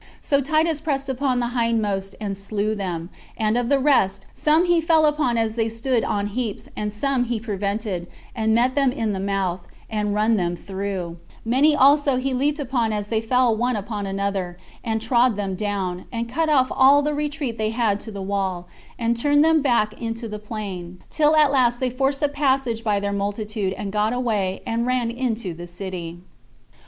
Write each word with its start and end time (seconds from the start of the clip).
So 0.19 0.41
Titus 0.41 0.81
pressed 0.81 1.09
upon 1.09 1.39
the 1.39 1.49
hindmost, 1.49 2.15
and 2.19 2.35
slew 2.35 2.73
them; 2.73 3.11
and 3.37 3.55
of 3.55 3.69
the 3.69 3.77
rest, 3.77 4.25
some 4.33 4.65
he 4.65 4.81
fell 4.81 5.05
upon 5.05 5.37
as 5.37 5.53
they 5.55 5.69
stood 5.69 6.03
on 6.03 6.25
heaps, 6.25 6.67
and 6.75 6.91
some 6.91 7.25
he 7.25 7.39
prevented, 7.39 8.07
and 8.35 8.55
met 8.55 8.73
them 8.73 8.91
in 8.91 9.13
the 9.13 9.19
mouth, 9.19 9.67
and 9.91 10.15
run 10.15 10.37
them 10.37 10.55
through; 10.55 11.17
many 11.45 11.75
also 11.75 12.15
he 12.17 12.33
leaped 12.33 12.57
upon 12.59 12.91
as 12.91 13.09
they 13.09 13.21
fell 13.21 13.55
one 13.55 13.75
upon 13.75 14.07
another, 14.07 14.57
and 14.83 15.01
trod 15.03 15.35
them 15.35 15.53
down, 15.53 16.05
and 16.11 16.27
cut 16.27 16.49
off 16.49 16.71
all 16.73 17.03
the 17.03 17.13
retreat 17.13 17.59
they 17.59 17.69
had 17.69 17.99
to 17.99 18.09
the 18.11 18.23
wall, 18.23 18.67
and 18.97 19.15
turned 19.15 19.45
them 19.45 19.61
back 19.61 19.93
into 20.01 20.27
the 20.27 20.39
plain, 20.39 20.97
till 21.11 21.35
at 21.35 21.51
last 21.51 21.79
they 21.79 21.91
forced 21.91 22.23
a 22.23 22.27
passage 22.27 22.83
by 22.83 22.99
their 22.99 23.13
multitude, 23.13 23.71
and 23.73 23.91
got 23.91 24.13
away, 24.13 24.63
and 24.65 24.87
ran 24.87 25.11
into 25.11 25.53
the 25.53 25.67
city. 25.67 26.17